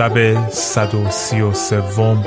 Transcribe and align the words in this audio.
شب 0.00 0.48
صد 0.50 0.94
و 0.94 1.10
سی 1.10 1.40
و 1.40 1.52
سوم. 1.52 2.24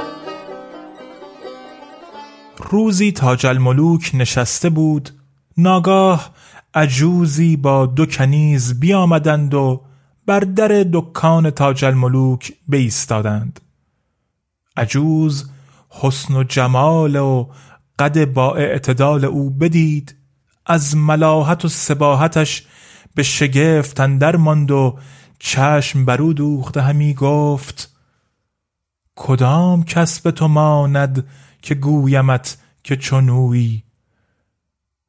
روزی 2.70 3.12
تاج 3.12 3.46
الملوک 3.46 4.12
نشسته 4.14 4.70
بود. 4.70 5.10
ناگاه 5.58 6.34
عجوزی 6.74 7.58
با 7.58 7.86
دو 7.86 8.06
کنیز 8.06 8.80
بیامدند 8.80 9.54
و 9.54 9.82
بر 10.26 10.40
در 10.40 10.86
دکان 10.94 11.50
تاج 11.50 11.86
الملوک 11.86 12.54
بایستادند 12.68 13.60
عجوز 14.78 15.50
حسن 15.90 16.36
و 16.36 16.44
جمال 16.44 17.16
و 17.16 17.50
قد 18.00 18.26
با 18.26 18.56
اعتدال 18.56 19.26
او 19.26 19.50
بدید. 19.50 20.16
از 20.66 20.98
ملاحت 20.98 21.66
و 21.66 21.68
سباحتش 21.68 22.64
به 23.16 23.24
شگفت 23.24 24.00
اندر 24.00 24.36
ماند 24.36 24.72
و 24.72 24.98
چشم 25.46 26.06
برو 26.06 26.34
دوخته 26.34 26.82
همی 26.82 27.14
گفت 27.14 27.96
کدام 29.16 29.84
کس 29.84 30.22
به 30.22 30.32
تو 30.32 30.48
ماند 30.48 31.28
که 31.62 31.76
گویمت 31.76 32.58
که 32.84 32.96
چنویی 32.96 33.84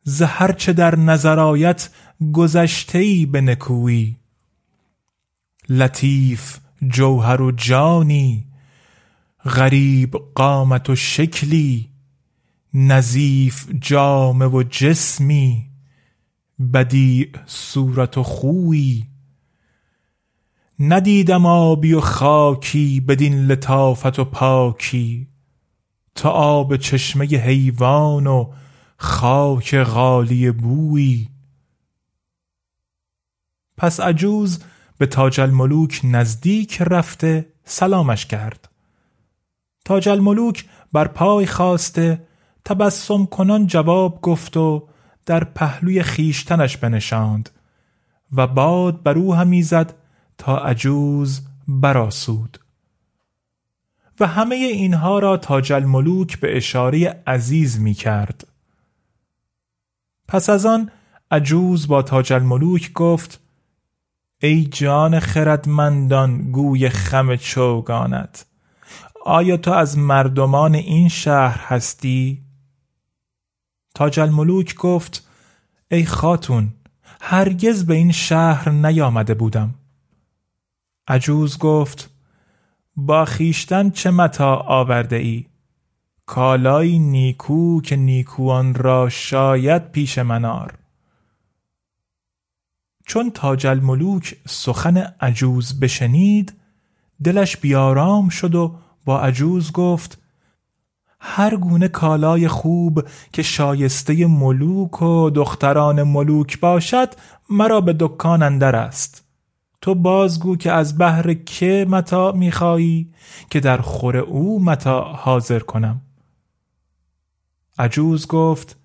ز 0.04 0.22
هرچه 0.22 0.72
در 0.72 0.96
نظر 0.96 1.38
آید 1.38 1.90
گذشته 2.32 2.98
ای 2.98 3.26
به 3.26 3.40
نکویی. 3.40 4.16
لطیف 5.68 6.58
جوهر 6.88 7.40
و 7.40 7.50
جانی 7.50 8.46
غریب 9.44 10.16
قامت 10.34 10.90
و 10.90 10.96
شکلی 10.96 11.88
نظیف 12.74 13.68
جامه 13.80 14.46
و 14.46 14.62
جسمی 14.62 15.66
بدیع 16.72 17.30
صورت 17.46 18.18
و 18.18 18.22
خویی. 18.22 19.13
ندیدم 20.78 21.46
آبی 21.46 21.94
و 21.94 22.00
خاکی 22.00 23.00
بدین 23.00 23.46
لطافت 23.46 24.18
و 24.18 24.24
پاکی. 24.24 25.28
تا 26.14 26.30
آب 26.30 26.76
چشمه 26.76 27.26
حیوان 27.26 28.26
و 28.26 28.52
خاک 28.96 29.76
غالی 29.76 30.50
بویی. 30.50 31.28
پس 33.76 34.00
عجوز 34.00 34.62
به 34.98 35.06
تاج 35.06 35.40
الملوک 35.40 36.00
نزدیک 36.04 36.82
رفته 36.82 37.46
سلامش 37.64 38.26
کرد. 38.26 38.68
تاج 39.84 40.08
الملوک 40.08 40.64
بر 40.92 41.08
پای 41.08 41.46
خواسته 41.46 42.26
تبسم 42.64 43.26
کنان 43.26 43.66
جواب 43.66 44.20
گفت 44.20 44.56
و 44.56 44.88
در 45.26 45.44
پهلوی 45.44 46.02
خیشتنش 46.02 46.76
بنشاند 46.76 47.50
و 48.32 48.46
باد 48.46 49.02
بر 49.02 49.18
او 49.18 49.34
همی 49.34 49.62
زد 49.62 49.94
تا 50.38 50.56
عجوز 50.58 51.40
براسود 51.68 52.58
و 54.20 54.26
همه 54.26 54.54
اینها 54.54 55.18
را 55.18 55.36
تاج 55.36 55.72
الملوک 55.72 56.40
به 56.40 56.56
اشاره 56.56 57.22
عزیز 57.26 57.80
می 57.80 57.94
کرد 57.94 58.46
پس 60.28 60.50
از 60.50 60.66
آن 60.66 60.90
عجوز 61.30 61.88
با 61.88 62.02
تاج 62.02 62.32
الملوک 62.32 62.92
گفت 62.92 63.40
ای 64.42 64.64
جان 64.64 65.20
خردمندان 65.20 66.50
گوی 66.52 66.88
خم 66.88 67.36
چوگانت 67.36 68.46
آیا 69.26 69.56
تو 69.56 69.70
از 69.70 69.98
مردمان 69.98 70.74
این 70.74 71.08
شهر 71.08 71.60
هستی؟ 71.66 72.42
تاج 73.94 74.20
الملوک 74.20 74.74
گفت 74.74 75.28
ای 75.90 76.04
خاتون 76.04 76.72
هرگز 77.20 77.86
به 77.86 77.94
این 77.94 78.12
شهر 78.12 78.68
نیامده 78.70 79.34
بودم. 79.34 79.74
عجوز 81.08 81.58
گفت 81.58 82.10
با 82.96 83.24
خیشتن 83.24 83.90
چه 83.90 84.10
متا 84.10 84.56
آورده 84.56 85.16
ای؟ 85.16 85.46
کالای 86.26 86.98
نیکو 86.98 87.80
که 87.80 87.96
نیکوان 87.96 88.74
را 88.74 89.08
شاید 89.08 89.90
پیش 89.90 90.18
منار 90.18 90.74
چون 93.06 93.30
تاج 93.30 93.66
الملوک 93.66 94.36
سخن 94.48 94.96
عجوز 95.20 95.80
بشنید 95.80 96.52
دلش 97.24 97.56
بیارام 97.56 98.28
شد 98.28 98.54
و 98.54 98.74
با 99.04 99.20
عجوز 99.20 99.72
گفت 99.72 100.18
هر 101.20 101.56
گونه 101.56 101.88
کالای 101.88 102.48
خوب 102.48 103.08
که 103.32 103.42
شایسته 103.42 104.26
ملوک 104.26 105.02
و 105.02 105.30
دختران 105.30 106.02
ملوک 106.02 106.60
باشد 106.60 107.14
مرا 107.50 107.80
به 107.80 107.96
دکان 108.00 108.42
اندر 108.42 108.76
است 108.76 109.23
تو 109.84 109.94
بازگو 109.94 110.56
که 110.56 110.72
از 110.72 110.98
بهر 110.98 111.34
که 111.34 111.86
متا 111.88 112.32
میخوایی 112.32 113.12
که 113.50 113.60
در 113.60 113.78
خور 113.78 114.16
او 114.16 114.64
متا 114.64 115.02
حاضر 115.02 115.58
کنم. 115.58 116.02
عجوز 117.78 118.26
گفت 118.26 118.76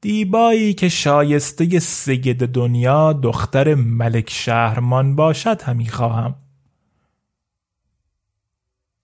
دیبایی 0.00 0.74
که 0.74 0.88
شایسته 0.88 1.78
سید 1.78 2.46
دنیا 2.46 3.12
دختر 3.12 3.74
ملک 3.74 4.30
شهرمان 4.30 5.16
باشد 5.16 5.62
همی 5.62 5.88
خواهم. 5.88 6.34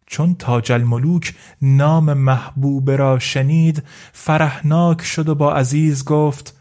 چون 0.07 0.35
تاج 0.35 0.73
الملوک 0.73 1.35
نام 1.63 2.13
محبوب 2.13 2.91
را 2.91 3.19
شنید 3.19 3.83
فرحناک 4.13 5.03
شد 5.03 5.29
و 5.29 5.35
با 5.35 5.55
عزیز 5.55 6.05
گفت 6.05 6.61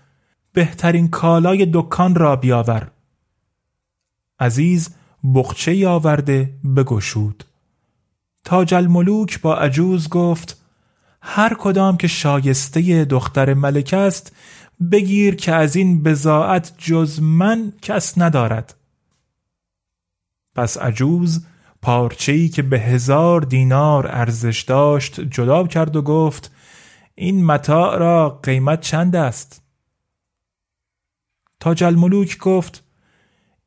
بهترین 0.54 1.08
کالای 1.08 1.70
دکان 1.74 2.16
را 2.16 2.36
بیاور. 2.36 2.92
عزیز 4.42 4.90
بخچه 5.36 5.88
آورده 5.88 6.54
بگشود. 6.76 7.44
تاج 8.44 8.74
الملوک 8.74 9.42
با 9.42 9.56
عجوز 9.56 10.10
گفت 10.10 10.62
هر 11.22 11.54
کدام 11.54 11.98
که 11.98 12.08
شایسته 12.08 13.06
دختر 13.06 13.54
ملک 13.54 13.94
است 13.94 14.36
بگیر 14.92 15.36
که 15.36 15.54
از 15.54 15.76
این 15.76 16.04
بزاعت 16.04 16.74
جز 16.78 17.22
من 17.22 17.74
کس 17.82 18.18
ندارد. 18.18 18.76
پس 20.56 20.78
عجوز 20.78 21.46
پارچه‌ای 21.82 22.50
که 22.50 22.62
به 22.62 22.80
هزار 22.80 23.42
دینار 23.42 24.08
ارزش 24.08 24.62
داشت 24.62 25.20
جدا 25.22 25.68
کرد 25.68 25.96
و 25.96 26.02
گفت 26.02 26.52
این 27.16 27.46
متاع 27.46 27.98
را 27.98 28.30
قیمت 28.44 28.82
چند 28.82 29.16
است؟ 29.16 29.62
تاج 31.60 31.84
الملوک 31.84 32.38
گفت 32.38 32.84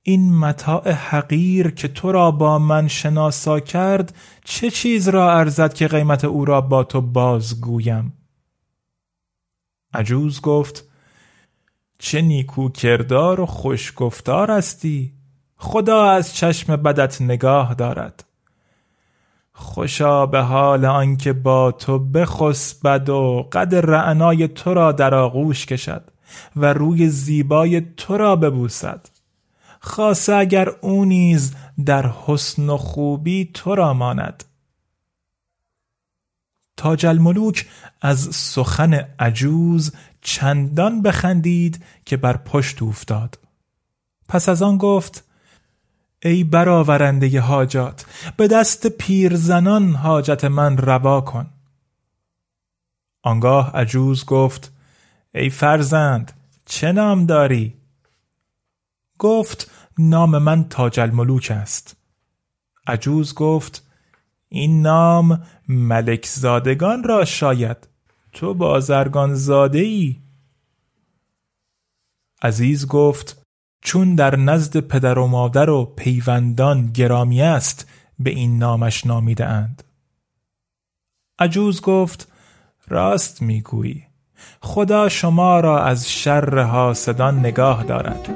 این 0.07 0.39
متاع 0.39 0.91
حقیر 0.91 1.71
که 1.71 1.89
تو 1.89 2.13
را 2.13 2.31
با 2.31 2.59
من 2.59 2.89
شناسا 2.89 3.61
کرد 3.61 4.15
چه 4.45 4.71
چیز 4.71 5.09
را 5.09 5.39
ارزد 5.39 5.75
که 5.75 5.89
قیمت 5.89 6.25
او 6.25 6.45
را 6.45 6.61
با 6.61 6.85
تو 6.85 7.01
بازگویم؟ 7.01 8.13
عجوز 9.95 10.41
گفت 10.41 10.85
چه 11.99 12.23
نیکو 12.23 12.69
کردار 12.69 13.41
و 13.41 13.47
خوشگفتار 13.47 14.51
هستی. 14.51 15.13
خدا 15.57 16.05
از 16.05 16.35
چشم 16.35 16.77
بدت 16.77 17.23
نگاه 17.23 17.75
دارد. 17.75 18.25
خوشا 19.53 20.27
به 20.27 20.41
حال 20.41 20.85
آنکه 20.85 21.33
با 21.33 21.73
تو 21.73 21.99
بخسبد 21.99 23.09
و 23.09 23.49
قد 23.53 23.75
رعنای 23.75 24.49
تو 24.49 24.75
را 24.75 24.93
در 24.93 25.15
آغوش 25.15 25.67
کشد 25.67 26.11
و 26.57 26.73
روی 26.73 27.09
زیبای 27.09 27.81
تو 27.97 28.17
را 28.17 28.37
ببوسد. 28.37 29.14
خاصه 29.85 30.35
اگر 30.35 30.69
او 30.69 31.05
نیز 31.05 31.55
در 31.85 32.11
حسن 32.27 32.69
و 32.71 32.77
خوبی 32.77 33.51
تو 33.55 33.75
را 33.75 33.95
ماند. 33.95 34.45
تاج 36.77 37.07
الملوک 37.07 37.69
از 38.01 38.19
سخن 38.19 38.95
عجوز 39.19 39.93
چندان 40.21 41.03
بخندید 41.03 41.85
که 42.05 42.17
بر 42.17 42.37
پشت 42.37 42.83
افتاد 42.83 43.39
پس 44.29 44.49
از 44.49 44.63
آن 44.63 44.79
گفت 44.79 45.25
ای 46.23 46.45
برآورنده 46.45 47.41
حاجات 47.41 48.07
به 48.37 48.49
دست 48.49 48.87
پیرزنان 48.87 49.95
حاجت 49.95 50.45
من 50.45 50.77
روا 50.77 51.21
کن. 51.21 51.51
آنگاه 53.23 53.71
عجوز 53.77 54.25
گفت 54.25 54.73
ای 55.35 55.51
فرزند 55.51 56.33
چه 56.67 56.93
نام 56.93 57.27
داری؟ 57.27 57.75
گفت 59.19 59.71
نام 59.99 60.39
من 60.39 60.69
تاج 60.69 61.01
الملوک 61.01 61.51
است. 61.51 61.97
عجوز 62.87 63.35
گفت 63.35 63.87
این 64.49 64.83
نام 64.83 65.43
ملک 65.69 66.27
زادگان 66.27 67.05
را 67.05 67.25
شاید. 67.25 67.89
تو 68.33 68.55
بازرگان 68.55 69.35
زاده 69.35 69.79
ای 69.79 70.17
عزیز 72.43 72.87
گفت 72.87 73.43
چون 73.83 74.15
در 74.15 74.37
نزد 74.37 74.81
پدر 74.81 75.19
و 75.19 75.27
مادر 75.27 75.71
و 75.71 75.85
پیوندان 75.85 76.87
گرامی 76.87 77.43
است 77.43 77.91
به 78.19 78.31
این 78.31 78.59
نامش 78.59 79.07
نامیده 79.07 79.47
اند. 79.47 79.83
عجوز 81.39 81.81
گفت 81.81 82.33
راست 82.89 83.43
می‌گویی. 83.43 84.07
خدا 84.61 85.09
شما 85.09 85.61
را 85.61 85.85
از 85.85 86.11
شر 86.13 86.59
حاسدان 86.63 87.39
نگاه 87.39 87.85
دارد. 87.85 88.29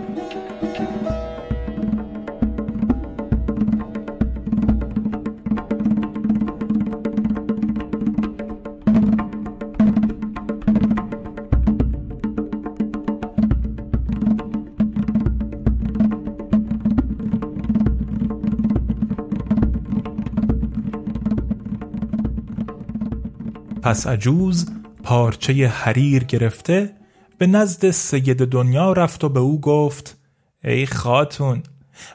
پس 23.88 24.06
عجوز 24.06 24.70
پارچه 25.02 25.69
حریر 25.69 26.25
گرفته 26.25 26.96
به 27.38 27.46
نزد 27.46 27.90
سید 27.90 28.44
دنیا 28.44 28.93
رفت 28.93 29.25
و 29.25 29.29
به 29.29 29.40
او 29.40 29.61
گفت 29.61 30.19
ای 30.64 30.87
خاتون 30.87 31.62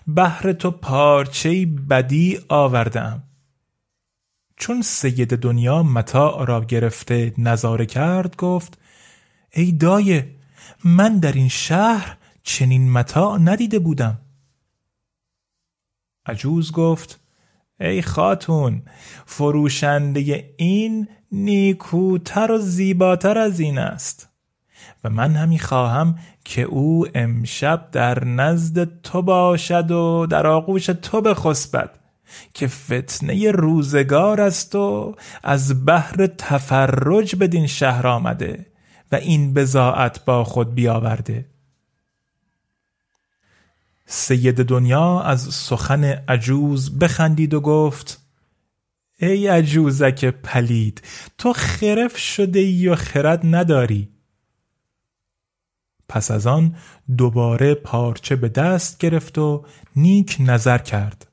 بهر 0.07 0.53
تو 0.53 0.71
پارچه 0.71 1.65
بدی 1.65 2.39
آوردم. 2.49 3.23
چون 4.57 4.81
سید 4.81 5.35
دنیا 5.35 5.83
متاع 5.83 6.45
را 6.45 6.65
گرفته 6.65 7.33
نظاره 7.37 7.85
کرد 7.85 8.35
گفت 8.35 8.77
ای 9.53 9.71
دایه 9.71 10.35
من 10.83 11.19
در 11.19 11.31
این 11.31 11.49
شهر 11.49 12.17
چنین 12.43 12.91
متاع 12.91 13.37
ندیده 13.37 13.79
بودم. 13.79 14.21
عجوز 16.25 16.71
گفت 16.71 17.22
ای 17.79 18.01
خاتون 18.01 18.81
فروشنده 19.25 20.53
این 20.57 21.07
نیکوتر 21.31 22.51
و 22.51 22.57
زیباتر 22.57 23.37
از 23.37 23.59
این 23.59 23.77
است. 23.77 24.29
و 25.03 25.09
من 25.09 25.31
همی 25.31 25.59
خواهم 25.59 26.15
که 26.45 26.61
او 26.61 27.07
امشب 27.15 27.87
در 27.91 28.25
نزد 28.25 29.01
تو 29.01 29.21
باشد 29.21 29.91
و 29.91 30.27
در 30.29 30.47
آغوش 30.47 30.85
تو 30.85 31.21
بخسبد 31.21 31.99
که 32.53 32.67
فتنه 32.67 33.51
روزگار 33.51 34.41
است 34.41 34.75
و 34.75 35.15
از 35.43 35.85
بحر 35.85 36.27
تفرج 36.27 37.35
بدین 37.35 37.67
شهر 37.67 38.07
آمده 38.07 38.65
و 39.11 39.15
این 39.15 39.53
بزاعت 39.53 40.25
با 40.25 40.43
خود 40.43 40.75
بیاورده. 40.75 41.45
سید 44.05 44.63
دنیا 44.63 45.21
از 45.21 45.41
سخن 45.41 46.03
عجوز 46.03 46.99
بخندید 46.99 47.53
و 47.53 47.61
گفت 47.61 48.21
ای 49.19 49.47
عجوزک 49.47 50.25
پلید 50.25 51.01
تو 51.37 51.53
خرف 51.53 52.17
شده 52.17 52.59
ای 52.59 52.87
و 52.87 52.95
خرد 52.95 53.39
نداری. 53.43 54.09
پس 56.09 56.31
از 56.31 56.47
آن 56.47 56.75
دوباره 57.17 57.73
پارچه 57.73 58.35
به 58.35 58.49
دست 58.49 58.97
گرفت 58.97 59.37
و 59.37 59.65
نیک 59.95 60.37
نظر 60.39 60.77
کرد. 60.77 61.27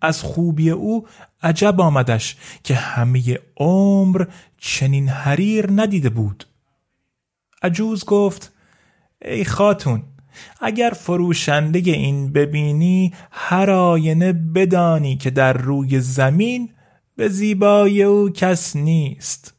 از 0.00 0.22
خوبی 0.22 0.70
او 0.70 1.06
عجب 1.42 1.80
آمدش 1.80 2.36
که 2.64 2.74
همه 2.74 3.38
عمر 3.56 4.24
چنین 4.58 5.08
حریر 5.08 5.66
ندیده 5.70 6.08
بود. 6.08 6.44
عجوز 7.62 8.04
گفت 8.04 8.52
ای 9.22 9.44
خاتون 9.44 10.02
اگر 10.60 10.90
فروشنده 10.90 11.78
این 11.78 12.32
ببینی 12.32 13.14
هر 13.30 13.70
آینه 13.70 14.32
بدانی 14.32 15.16
که 15.16 15.30
در 15.30 15.52
روی 15.52 16.00
زمین 16.00 16.70
به 17.16 17.28
زیبایی 17.28 18.02
او 18.02 18.30
کس 18.30 18.76
نیست. 18.76 19.54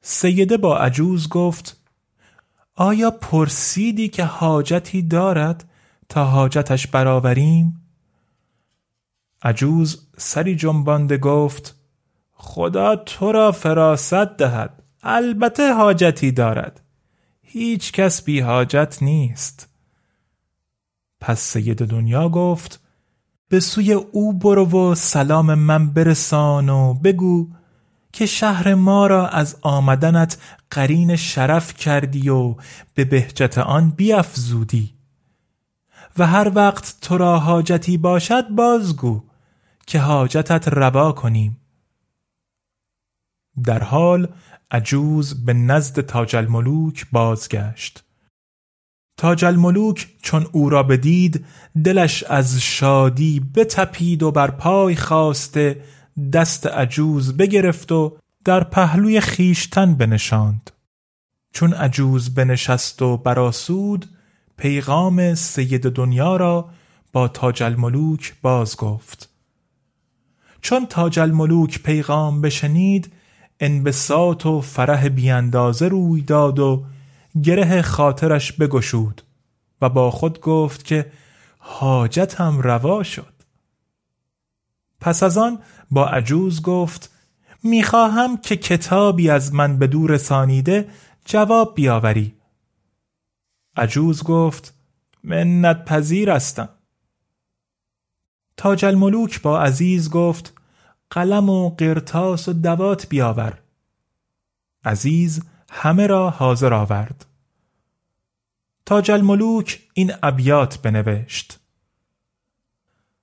سیده 0.00 0.56
با 0.56 0.78
عجوز 0.78 1.28
گفت 1.28 1.80
آیا 2.76 3.10
پرسیدی 3.10 4.08
که 4.08 4.24
حاجتی 4.24 5.02
دارد 5.02 5.64
تا 6.08 6.24
حاجتش 6.24 6.86
برآوریم؟ 6.86 7.80
عجوز 9.42 10.08
سری 10.16 10.56
جنبانده 10.56 11.18
گفت 11.18 11.74
خدا 12.32 12.96
تو 12.96 13.32
را 13.32 13.52
فراست 13.52 14.14
دهد 14.14 14.82
البته 15.02 15.72
حاجتی 15.72 16.32
دارد. 16.32 16.83
هیچ 17.56 17.92
کس 17.92 18.22
بی 18.22 18.40
حاجت 18.40 18.98
نیست. 19.00 19.68
پس 21.20 21.40
سید 21.40 21.78
دنیا 21.78 22.28
گفت 22.28 22.80
به 23.48 23.60
سوی 23.60 23.92
او 23.92 24.32
برو 24.32 24.90
و 24.90 24.94
سلام 24.94 25.54
من 25.54 25.90
برسان 25.90 26.68
و 26.68 26.94
بگو 26.94 27.48
که 28.12 28.26
شهر 28.26 28.74
ما 28.74 29.06
را 29.06 29.28
از 29.28 29.56
آمدنت 29.62 30.38
قرین 30.70 31.16
شرف 31.16 31.74
کردی 31.74 32.28
و 32.28 32.54
به 32.94 33.04
بهجت 33.04 33.58
آن 33.58 33.90
بیافزودی. 33.90 34.94
و 36.18 36.26
هر 36.26 36.52
وقت 36.54 36.96
تو 37.00 37.18
را 37.18 37.38
حاجتی 37.38 37.98
باشد 37.98 38.48
بازگو 38.48 39.22
که 39.86 39.98
حاجتت 39.98 40.68
روا 40.68 41.12
کنیم. 41.12 41.60
در 43.64 43.82
حال 43.82 44.28
عجوز 44.74 45.44
به 45.44 45.52
نزد 45.52 46.00
تاج 46.00 46.36
الملوک 46.36 47.06
بازگشت. 47.12 48.04
تاج 49.16 49.44
الملوک 49.44 50.08
چون 50.22 50.46
او 50.52 50.70
را 50.70 50.82
بدید 50.82 51.44
دلش 51.84 52.22
از 52.22 52.60
شادی 52.60 53.40
بتپید 53.54 54.22
و 54.22 54.30
بر 54.30 54.50
پای 54.50 54.96
خواسته 54.96 55.80
دست 56.32 56.66
عجوز 56.66 57.36
بگرفت 57.36 57.92
و 57.92 58.16
در 58.44 58.64
پهلوی 58.64 59.20
خیشتن 59.20 59.94
بنشاند. 59.94 60.70
چون 61.52 61.72
عجوز 61.72 62.34
بنشست 62.34 63.02
و 63.02 63.16
براسود 63.16 64.06
پیغام 64.56 65.34
سید 65.34 65.90
دنیا 65.90 66.36
را 66.36 66.70
با 67.12 67.28
تاج 67.28 67.62
الملوک 67.62 68.34
باز 68.42 68.76
گفت 68.76 69.28
چون 70.60 70.86
تاج 70.86 71.18
الملوک 71.18 71.82
پیغام 71.82 72.40
بشنید 72.40 73.12
انبساط 73.64 74.46
و 74.46 74.60
فرح 74.60 75.08
بیاندازه 75.08 75.88
روی 75.88 76.22
داد 76.22 76.58
و 76.58 76.84
گره 77.42 77.82
خاطرش 77.82 78.52
بگشود 78.52 79.22
و 79.80 79.88
با 79.88 80.10
خود 80.10 80.40
گفت 80.40 80.84
که 80.84 81.12
حاجتم 81.58 82.58
روا 82.58 83.02
شد. 83.02 83.34
پس 85.00 85.22
از 85.22 85.38
آن 85.38 85.58
با 85.90 86.06
عجوز 86.06 86.62
گفت 86.62 87.10
می‌خواهم 87.62 88.36
که 88.36 88.56
کتابی 88.56 89.30
از 89.30 89.54
من 89.54 89.78
به 89.78 89.86
دور 89.86 90.10
رسانیده 90.10 90.88
جواب 91.24 91.74
بیاوری. 91.74 92.34
عجوز 93.76 94.22
گفت 94.22 94.74
منت 95.22 95.84
پذیر 95.84 96.30
هستم. 96.30 96.68
تاج 98.56 98.84
الملوک 98.84 99.42
با 99.42 99.60
عزیز 99.60 100.10
گفت 100.10 100.52
قلم 101.10 101.50
و 101.50 101.70
قرتاس 101.70 102.48
و 102.48 102.52
دوات 102.52 103.08
بیاور. 103.08 103.58
عزیز 104.84 105.42
همه 105.70 106.06
را 106.06 106.30
حاضر 106.30 106.74
آورد. 106.74 107.26
تاج 108.86 109.10
الملوک 109.10 109.82
این 109.94 110.12
ابیات 110.22 110.82
بنوشت. 110.82 111.60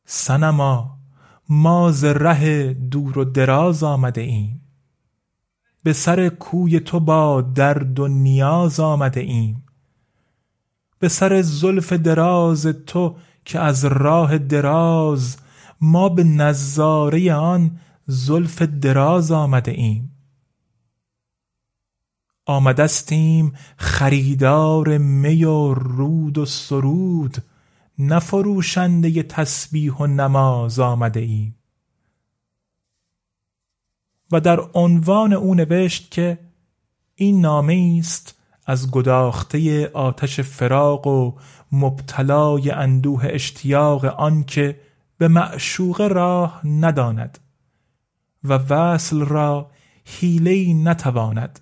سنما 0.05 0.97
ما 1.50 1.91
ز 1.91 2.03
ره 2.03 2.73
دور 2.73 3.19
و 3.19 3.23
دراز 3.23 3.83
آمده 3.83 4.21
ایم. 4.21 4.61
به 5.83 5.93
سر 5.93 6.29
کوی 6.29 6.79
تو 6.79 7.00
با 7.00 7.41
درد 7.41 8.00
و 8.00 8.07
نیاز 8.07 8.79
آمده 8.79 9.19
ایم. 9.19 9.65
به 11.00 11.09
سر 11.09 11.41
زلف 11.41 11.93
دراز 11.93 12.65
تو 12.65 13.15
که 13.45 13.59
از 13.59 13.85
راه 13.85 14.38
دراز 14.38 15.38
ما 15.81 16.09
به 16.09 16.23
نظاره 16.23 17.33
آن 17.33 17.79
زلف 18.05 18.61
دراز 18.61 19.31
آمده 19.31 19.71
ایم. 19.71 20.11
آمدستیم 22.45 23.53
خریدار 23.77 24.97
می 24.97 25.43
و 25.43 25.73
رود 25.73 26.38
و 26.38 26.45
سرود 26.45 27.43
نفروشنده 28.00 29.23
تسبیح 29.23 29.93
و 29.93 30.07
نماز 30.07 30.79
آمده 30.79 31.19
ایم. 31.19 31.55
و 34.31 34.39
در 34.39 34.59
عنوان 34.73 35.33
او 35.33 35.55
نوشت 35.55 36.11
که 36.11 36.39
این 37.15 37.41
نامه 37.41 37.95
است 38.00 38.35
از 38.65 38.91
گداخته 38.91 39.88
آتش 39.93 40.39
فراق 40.39 41.07
و 41.07 41.33
مبتلای 41.71 42.71
اندوه 42.71 43.23
اشتیاق 43.25 44.05
آنکه 44.05 44.79
به 45.22 45.28
معشوق 45.28 46.01
راه 46.01 46.68
نداند 46.68 47.40
و 48.44 48.54
وصل 48.54 49.20
را 49.20 49.72
حیله 50.06 50.74
نتواند 50.74 51.60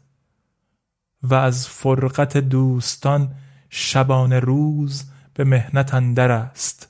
و 1.23 1.33
از 1.33 1.67
فرقت 1.67 2.37
دوستان 2.37 3.35
شبان 3.69 4.33
روز 4.33 5.03
به 5.33 5.43
مهنت 5.43 5.93
اندر 5.93 6.31
است. 6.31 6.89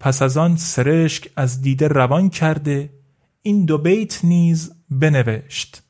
پس 0.00 0.22
از 0.22 0.36
آن 0.36 0.56
سرشک 0.56 1.32
از 1.36 1.62
دیده 1.62 1.88
روان 1.88 2.30
کرده 2.30 2.92
این 3.42 3.64
دو 3.64 3.78
بیت 3.78 4.24
نیز 4.24 4.72
بنوشت. 4.90 5.82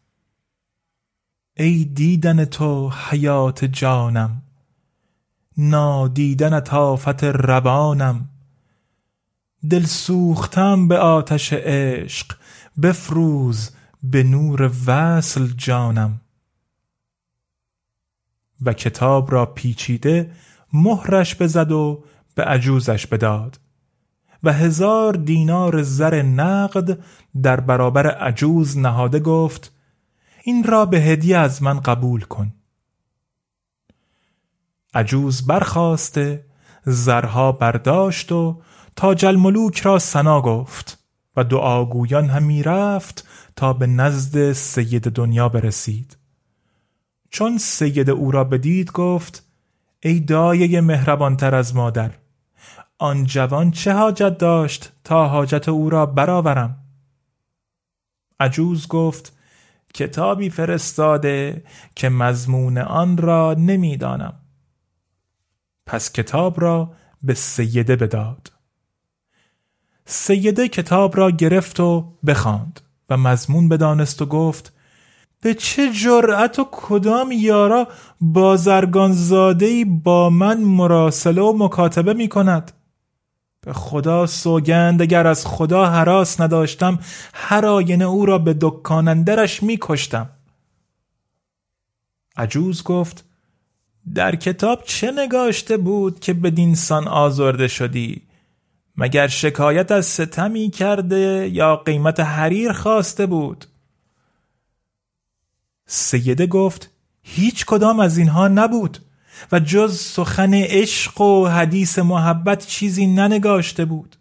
ای 1.56 1.84
دیدن 1.84 2.44
تو 2.44 2.90
حیات 2.90 3.64
جانم 3.64 4.42
نادیدن 5.58 6.60
تافت 6.60 7.24
روانم. 7.24 8.28
دل 9.70 9.84
سوختم 9.84 10.88
به 10.88 10.98
آتش 10.98 11.52
عشق 11.52 12.36
بفروز 12.82 13.70
به 14.02 14.22
نور 14.22 14.72
وصل 14.86 15.46
جانم. 15.56 16.20
و 18.62 18.72
کتاب 18.72 19.32
را 19.32 19.46
پیچیده 19.46 20.30
مهرش 20.72 21.34
بزد 21.34 21.72
و 21.72 22.04
به 22.34 22.44
عجوزش 22.44 23.06
بداد. 23.06 23.60
و 24.42 24.52
هزار 24.52 25.12
دینار 25.12 25.82
زر 25.82 26.22
نقد 26.22 26.98
در 27.42 27.60
برابر 27.60 28.06
عجوز 28.06 28.78
نهاده 28.78 29.20
گفت 29.20 29.72
این 30.42 30.64
را 30.64 30.86
به 30.86 31.00
هدیه 31.00 31.38
از 31.38 31.62
من 31.62 31.80
قبول 31.80 32.20
کن. 32.20 32.52
عجوز 34.96 35.46
برخواسته 35.46 36.44
زرها 36.84 37.52
برداشت 37.52 38.32
و 38.32 38.62
تاج 38.96 39.24
الملوک 39.24 39.80
را 39.80 39.98
سنا 39.98 40.40
گفت 40.40 40.98
و 41.36 41.44
دعاگویان 41.44 42.28
هم 42.28 42.62
رفت 42.62 43.28
تا 43.56 43.72
به 43.72 43.86
نزد 43.86 44.52
سید 44.52 45.02
دنیا 45.02 45.48
برسید. 45.48 46.16
چون 47.30 47.58
سید 47.58 48.10
او 48.10 48.30
را 48.30 48.44
بدید 48.44 48.92
گفت 48.92 49.44
ای 50.00 50.20
دایه 50.20 50.80
مهربانتر 50.80 51.54
از 51.54 51.76
مادر 51.76 52.10
آن 52.98 53.24
جوان 53.24 53.70
چه 53.70 53.92
حاجت 53.92 54.38
داشت 54.38 54.92
تا 55.04 55.28
حاجت 55.28 55.68
او 55.68 55.90
را 55.90 56.06
برآورم؟ 56.06 56.76
عجوز 58.40 58.88
گفت 58.88 59.36
کتابی 59.94 60.50
فرستاده 60.50 61.64
که 61.94 62.08
مضمون 62.08 62.78
آن 62.78 63.16
را 63.16 63.54
نمی‌دانم. 63.58 64.34
پس 65.86 66.12
کتاب 66.12 66.60
را 66.60 66.92
به 67.22 67.34
سیده 67.34 67.96
بداد. 67.96 68.52
سیده 70.04 70.68
کتاب 70.68 71.16
را 71.16 71.30
گرفت 71.30 71.80
و 71.80 72.12
بخواند 72.26 72.80
و 73.10 73.16
مضمون 73.16 73.68
بدانست 73.68 74.22
و 74.22 74.26
گفت 74.26 74.72
به 75.40 75.54
چه 75.54 75.92
جرأت 75.92 76.58
و 76.58 76.68
کدام 76.72 77.32
یارا 77.32 77.88
بازرگان 78.20 79.12
زاده 79.12 79.84
با 79.84 80.30
من 80.30 80.60
مراسله 80.60 81.42
و 81.42 81.64
مکاتبه 81.64 82.14
می 82.14 82.28
کند؟ 82.28 82.72
به 83.60 83.72
خدا 83.72 84.26
سوگند 84.26 85.02
اگر 85.02 85.26
از 85.26 85.46
خدا 85.46 85.86
حراس 85.86 86.40
نداشتم 86.40 86.98
هر 87.34 87.66
آینه 87.66 88.04
او 88.04 88.26
را 88.26 88.38
به 88.38 88.56
دکانندرش 88.60 89.62
می 89.62 89.78
کشتم. 89.80 90.30
عجوز 92.36 92.82
گفت 92.82 93.24
در 94.14 94.36
کتاب 94.36 94.84
چه 94.84 95.10
نگاشته 95.10 95.76
بود 95.76 96.20
که 96.20 96.34
بدین 96.34 96.74
سان 96.74 97.08
آزرده 97.08 97.68
شدی؟ 97.68 98.22
مگر 98.96 99.28
شکایت 99.28 99.92
از 99.92 100.06
ستمی 100.06 100.70
کرده 100.70 101.50
یا 101.52 101.76
قیمت 101.76 102.20
حریر 102.20 102.72
خواسته 102.72 103.26
بود؟ 103.26 103.66
سیده 105.86 106.46
گفت 106.46 106.90
هیچ 107.22 107.66
کدام 107.66 108.00
از 108.00 108.18
اینها 108.18 108.48
نبود 108.48 108.98
و 109.52 109.60
جز 109.60 110.00
سخن 110.00 110.54
عشق 110.54 111.20
و 111.20 111.46
حدیث 111.46 111.98
محبت 111.98 112.66
چیزی 112.66 113.06
ننگاشته 113.06 113.84
بود 113.84 114.16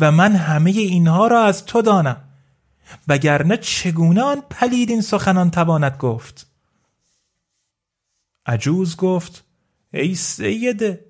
و 0.00 0.12
من 0.12 0.36
همه 0.36 0.70
اینها 0.70 1.26
را 1.26 1.44
از 1.44 1.66
تو 1.66 1.82
دانم 1.82 2.16
وگرنه 3.08 3.56
چگونه 3.56 4.22
آن 4.22 4.42
پلید 4.50 4.90
این 4.90 5.00
سخنان 5.00 5.50
تواند 5.50 5.96
گفت؟ 5.96 6.53
عجوز 8.46 8.96
گفت 8.96 9.44
ای 9.92 10.14
سیده 10.14 11.04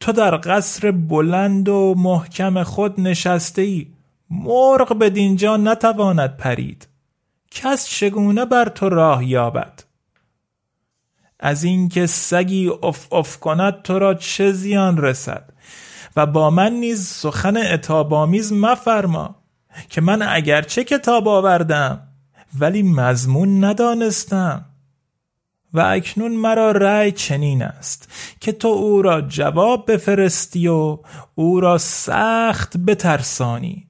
تو 0.00 0.12
در 0.12 0.36
قصر 0.36 0.90
بلند 0.90 1.68
و 1.68 1.94
محکم 1.96 2.62
خود 2.62 3.00
نشسته 3.00 3.62
ای 3.62 3.86
مرغ 4.30 4.98
به 4.98 5.10
دینجا 5.10 5.56
نتواند 5.56 6.36
پرید. 6.36 6.88
کس 7.50 7.88
چگونه 7.88 8.44
بر 8.44 8.68
تو 8.68 8.88
راه 8.88 9.24
یابد؟ 9.24 9.82
از 11.40 11.64
اینکه 11.64 12.06
سگی 12.06 12.68
اف 12.82 13.12
اف 13.12 13.40
کند 13.40 13.82
تو 13.82 13.98
را 13.98 14.14
چه 14.14 14.52
زیان 14.52 14.98
رسد؟ 14.98 15.52
و 16.16 16.26
با 16.26 16.50
من 16.50 16.72
نیز 16.72 17.06
سخن 17.06 17.56
اتابامیز 17.56 18.52
مفرما 18.52 19.36
که 19.88 20.00
من 20.00 20.22
اگرچه 20.22 20.84
کتاب 20.84 21.28
آوردم 21.28 22.08
ولی 22.60 22.82
مضمون 22.82 23.64
ندانستم. 23.64 24.64
و 25.76 25.80
اکنون 25.80 26.32
مرا 26.32 26.70
رأی 26.70 27.12
چنین 27.12 27.62
است 27.62 28.12
که 28.40 28.52
تو 28.52 28.68
او 28.68 29.02
را 29.02 29.20
جواب 29.20 29.92
بفرستی 29.92 30.68
و 30.68 30.98
او 31.34 31.60
را 31.60 31.78
سخت 31.78 32.76
بترسانی 32.76 33.86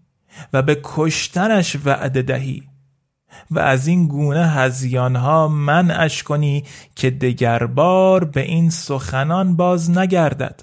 و 0.53 0.63
به 0.63 0.81
کشتنش 0.85 1.77
وعده 1.85 2.23
دهی 2.23 2.63
و 3.51 3.59
از 3.59 3.87
این 3.87 4.09
گونه 4.09 4.49
هزیانها 4.49 5.49
منعش 5.49 6.23
کنی 6.23 6.65
که 6.97 7.11
دگربار 7.11 8.25
به 8.25 8.41
این 8.41 8.71
سخنان 8.71 9.57
باز 9.57 9.91
نگردد. 9.91 10.61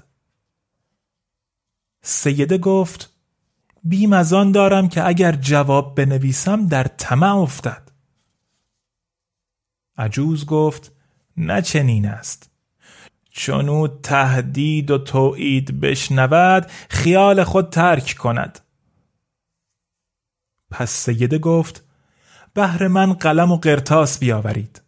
سیده 2.02 2.58
گفت 2.58 3.12
بیم 3.84 4.12
از 4.12 4.32
آن 4.32 4.52
دارم 4.52 4.88
که 4.88 5.06
اگر 5.06 5.32
جواب 5.32 5.94
بنویسم 5.94 6.66
در 6.66 6.84
طمع 6.84 7.36
افتد. 7.36 7.82
عجوز 9.98 10.46
گفت 10.46 10.93
نه 11.36 11.62
چنین 11.62 12.06
است. 12.06 12.50
چون 13.30 13.68
او 13.68 13.88
تهدید 13.88 14.90
و 14.90 14.98
توعید 14.98 15.80
بشنود 15.80 16.66
خیال 16.88 17.44
خود 17.44 17.70
ترک 17.70 18.14
کند. 18.18 18.60
پس 20.70 20.90
سیده 20.90 21.38
گفت 21.38 21.84
بهر 22.54 22.88
من 22.88 23.12
قلم 23.12 23.52
و 23.52 23.56
قرتاس 23.56 24.18
بیاورید. 24.18 24.82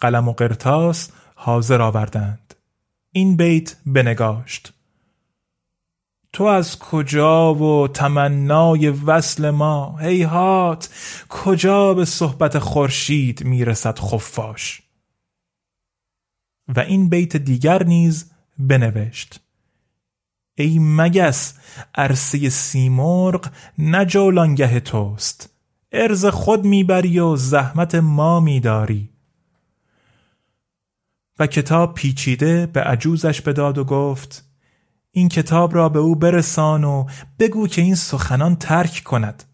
قلم 0.00 0.28
و 0.28 0.32
قرتاس 0.32 1.10
حاضر 1.34 1.82
آوردند. 1.82 2.54
این 3.12 3.36
بیت 3.36 3.76
بنگاشت. 3.86 4.72
تو 6.32 6.44
از 6.44 6.78
کجا 6.78 7.54
و 7.54 7.88
تمنای 7.88 8.90
وصل 8.90 9.50
ما 9.50 9.98
هیهات 9.98 10.88
کجا 11.28 11.94
به 11.94 12.04
صحبت 12.04 12.58
خورشید 12.58 13.44
می‌رسد 13.44 13.98
خفاش؟ 13.98 14.82
و 16.68 16.80
این 16.80 17.08
بیت 17.08 17.36
دیگر 17.36 17.82
نیز 17.82 18.30
بنوشت. 18.58 19.40
ای 20.54 20.78
مگس 20.78 21.54
عرصه 21.94 22.48
سیمرغ 22.48 23.50
نه 23.78 24.04
جولانگه 24.04 24.80
توست. 24.80 25.50
ارز 25.92 26.26
خود 26.26 26.64
می‌بری 26.64 27.18
و 27.18 27.36
زحمت 27.36 27.94
ما 27.94 28.40
میداری. 28.40 29.10
و 31.38 31.46
کتاب 31.46 31.94
پیچیده 31.94 32.66
به 32.66 32.80
عجوزش 32.80 33.40
بداد 33.40 33.78
و 33.78 33.84
گفت 33.84 34.44
این 35.10 35.28
کتاب 35.28 35.74
را 35.74 35.88
به 35.88 35.98
او 35.98 36.14
برسان 36.16 36.84
و 36.84 37.06
بگو 37.38 37.68
که 37.68 37.82
این 37.82 37.94
سخنان 37.94 38.56
ترک 38.56 39.02
کند. 39.04 39.44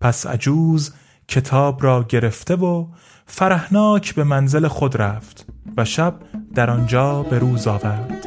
پس 0.00 0.26
عجوز 0.26 0.94
کتاب 1.28 1.82
را 1.82 2.02
گرفته 2.02 2.56
و 2.56 2.88
فرحناک 3.30 4.14
به 4.14 4.24
منزل 4.24 4.68
خود 4.68 4.96
رفت 4.96 5.46
و 5.76 5.84
شب 5.84 6.14
در 6.54 6.70
آنجا 6.70 7.22
به 7.22 7.38
روز 7.38 7.66
آورد. 7.66 8.26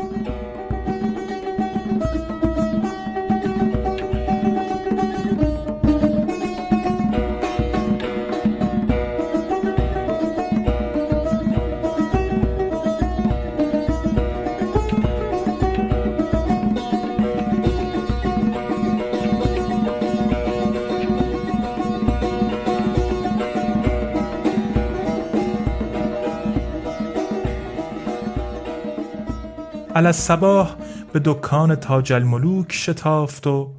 علی 30.08 30.70
به 31.14 31.22
دکان 31.26 31.76
تاج 31.76 32.14
الملوک 32.14 32.74
شتافت 32.74 33.48
و 33.48 33.74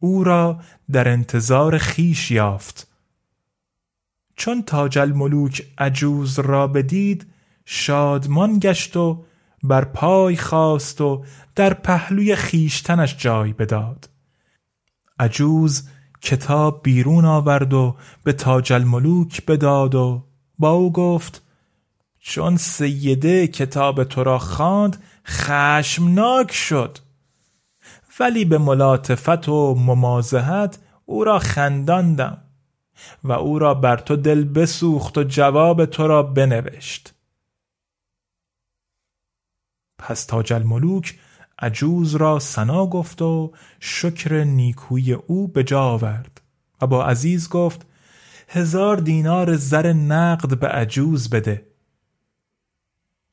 او 0.00 0.24
را 0.24 0.60
در 0.92 1.08
انتظار 1.08 1.78
خیش 1.78 2.30
یافت. 2.30 2.88
چون 4.36 4.62
تاج 4.62 4.98
الملوک 4.98 5.66
عجوز 5.78 6.38
را 6.38 6.66
بدید 6.66 7.26
شادمان 7.64 8.58
گشت 8.58 8.96
و 8.96 9.24
بر 9.62 9.84
پای 9.84 10.36
خواست 10.36 11.00
و 11.00 11.24
در 11.54 11.74
پهلوی 11.74 12.36
خیشتنش 12.36 13.16
جای 13.16 13.52
بداد. 13.52 14.08
عجوز 15.18 15.88
کتاب 16.22 16.80
بیرون 16.82 17.24
آورد 17.24 17.74
و 17.74 17.96
به 18.24 18.32
تاج 18.32 18.72
الملوک 18.72 19.46
بداد 19.46 19.94
و 19.94 20.24
با 20.58 20.70
او 20.70 20.92
گفت 20.92 21.42
چون 22.20 22.56
سیده 22.56 23.46
کتاب 23.46 24.04
تو 24.04 24.24
را 24.24 24.38
خواند 24.38 25.02
خشمناک 25.26 26.52
شد. 26.52 26.98
ولی 28.20 28.44
به 28.44 28.58
ملاطفت 28.58 29.48
و 29.48 29.74
ممازحت 29.74 30.78
او 31.04 31.24
را 31.24 31.38
خنداندم 31.38 32.42
و 33.24 33.32
او 33.32 33.58
را 33.58 33.74
بر 33.74 33.96
تو 33.96 34.16
دل 34.16 34.44
بسوخت 34.44 35.18
و 35.18 35.24
جواب 35.24 35.84
تو 35.84 36.06
را 36.06 36.22
بنوشت. 36.22 37.14
پس 39.98 40.24
تاج 40.24 40.52
الملوک 40.52 41.18
عجوز 41.58 42.14
را 42.14 42.38
سنا 42.38 42.86
گفت 42.86 43.22
و 43.22 43.52
شکر 43.80 44.44
نیکوی 44.44 45.12
او 45.12 45.48
به 45.48 45.64
جا 45.64 45.82
آورد 45.82 46.40
و 46.80 46.86
با 46.86 47.04
عزیز 47.06 47.48
گفت 47.48 47.86
هزار 48.48 48.96
دینار 48.96 49.56
زر 49.56 49.92
نقد 49.92 50.58
به 50.58 50.68
عجوز 50.68 51.30
بده. 51.30 51.66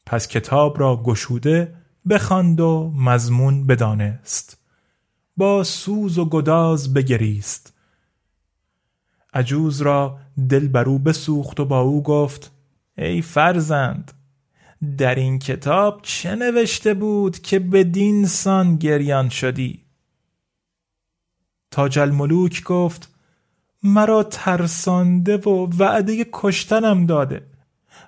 پس 0.06 0.28
کتاب 0.28 0.80
را 0.80 1.04
گشوده 1.04 1.79
بخواند 2.10 2.60
و 2.60 2.94
مضمون 2.96 3.68
بدانست. 3.68 4.58
با 5.38 5.64
سوز 5.64 6.18
و 6.18 6.26
گداز 6.26 6.94
بگریست. 6.94 7.74
عجوز 9.34 9.82
را 9.82 10.20
دل 10.50 10.68
بر 10.68 10.90
او 10.90 11.00
بسوخت 11.00 11.60
و 11.60 11.66
با 11.66 11.80
او 11.80 12.04
گفت 12.04 12.52
ای 12.98 13.22
فرزند 13.22 14.12
در 14.98 15.16
این 15.16 15.40
کتاب 15.40 16.00
چه 16.04 16.36
نوشته 16.36 16.94
بود 16.94 17.40
که 17.40 17.60
بدین 17.60 18.26
سان 18.26 18.76
گریان 18.76 19.30
شدی؟ 19.30 19.86
تاج 21.72 22.00
الملوک 22.00 22.64
گفت 22.64 23.16
مرا 23.84 24.24
ترسانده 24.24 25.38
و 25.38 25.70
وعده 25.78 26.26
کشتنم 26.34 27.06
داده 27.06 27.46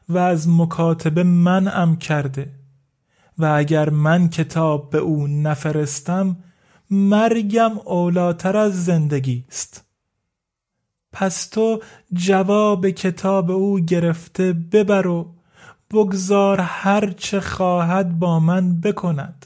و 0.10 0.18
از 0.18 0.50
مکاتبه 0.50 1.24
منعم 1.24 1.96
کرده. 1.96 2.61
و 3.42 3.56
اگر 3.58 3.90
من 3.90 4.30
کتاب 4.30 4.90
به 4.90 4.98
او 4.98 5.28
نفرستم 5.28 6.38
مرگم 6.90 7.78
اولاتر 7.86 8.58
از 8.58 8.86
زندگی 8.86 9.46
است. 9.48 9.86
پس 11.12 11.48
تو 11.48 11.82
جواب 12.14 12.90
کتاب 12.90 13.52
او 13.52 13.80
گرفته 13.80 14.54
ببر 14.54 15.08
و 15.08 15.34
بگذار 15.92 16.62
هر 16.62 17.12
چه 17.12 17.40
خواهد 17.40 18.20
با 18.20 18.40
من 18.40 18.82
بکند. 18.82 19.46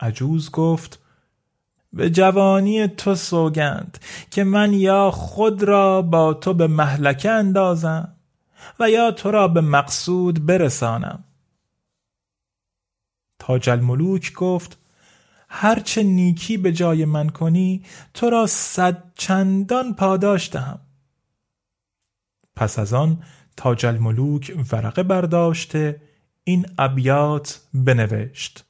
عجوز 0.00 0.50
گفت 0.50 1.00
به 1.92 2.10
جوانی 2.10 2.88
تو 2.88 3.14
سوگند 3.14 3.98
که 4.30 4.44
من 4.44 4.72
یا 4.72 5.10
خود 5.10 5.62
را 5.62 6.02
با 6.02 6.34
تو 6.34 6.54
به 6.54 6.66
محلکه 6.66 7.30
اندازم 7.30 8.12
و 8.80 8.90
یا 8.90 9.10
تو 9.10 9.30
را 9.30 9.48
به 9.48 9.60
مقصود 9.60 10.46
برسانم. 10.46 11.24
تاج 13.50 13.70
الملوک 13.70 14.32
گفت 14.32 14.78
هرچه 15.48 16.02
نیکی 16.02 16.56
به 16.56 16.72
جای 16.72 17.04
من 17.04 17.28
کنی 17.28 17.84
تو 18.14 18.30
را 18.30 18.46
صد 18.46 19.12
چندان 19.14 19.94
پاداش 19.94 20.50
دهم. 20.50 20.80
پس 22.56 22.78
از 22.78 22.92
آن 22.92 23.22
تاج 23.56 23.86
الملوک 23.86 24.66
ورقه 24.72 25.02
برداشته 25.02 26.02
این 26.44 26.66
ابیات 26.78 27.60
بنوشت. 27.74 28.64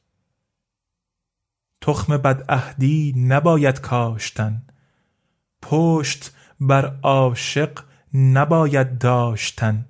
تخم 1.81 2.17
بدعهدی 2.17 3.15
نباید 3.17 3.81
کاشتن. 3.81 4.63
پشت 5.63 6.33
بر 6.61 6.99
عاشق 7.03 7.81
نباید 8.15 8.99
داشتن. 8.99 9.89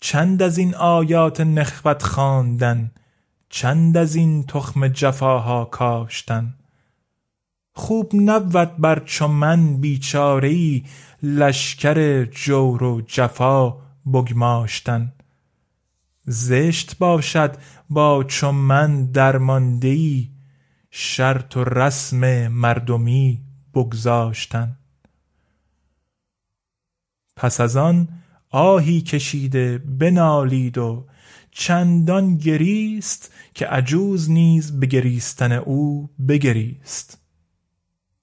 چند 0.00 0.42
از 0.42 0.58
این 0.58 0.74
آیات 0.74 1.40
نخوت 1.40 2.02
خواندن. 2.02 2.90
چند 3.56 3.96
از 3.96 4.14
این 4.14 4.42
تخم 4.42 4.88
جفاها 4.88 5.64
کاشتن؟ 5.64 6.54
خوب 7.72 8.10
نبود 8.14 8.76
بر 8.76 8.98
چو 8.98 9.28
من 9.28 9.76
بیچاره 9.76 10.82
لشکر 11.22 12.24
جور 12.24 12.82
و 12.82 13.00
جفا 13.00 13.76
بگماشتن. 14.12 15.12
زشت 16.26 16.98
باشد 16.98 17.56
با 17.90 18.24
چو 18.24 18.52
من 18.52 19.06
درمانده 19.06 20.24
شرط 20.90 21.56
و 21.56 21.64
رسم 21.64 22.48
مردمی 22.48 23.40
بگذاشتن. 23.74 24.76
پس 27.36 27.60
از 27.60 27.76
آن 27.76 28.08
آهی 28.50 29.00
کشیده 29.00 29.78
بنالید 29.78 30.78
و 30.78 31.06
چندان 31.56 32.36
گریست 32.36 33.32
که 33.54 33.66
عجوز 33.66 34.30
نیز 34.30 34.80
به 34.80 34.86
گریستن 34.86 35.52
او 35.52 36.10
بگریست. 36.28 37.18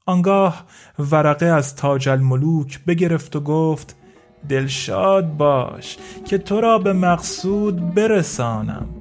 آنگاه 0.05 0.65
ورقه 0.99 1.45
از 1.45 1.75
تاج 1.75 2.09
الملوک 2.09 2.85
بگرفت 2.85 3.35
و 3.35 3.39
گفت 3.39 3.95
دلشاد 4.49 5.37
باش 5.37 5.97
که 6.25 6.37
تو 6.37 6.61
را 6.61 6.77
به 6.79 6.93
مقصود 6.93 7.93
برسانم. 7.93 9.00